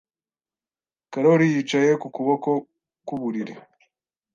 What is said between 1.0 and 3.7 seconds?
Karoli yicaye ku kuboko k'uburiri.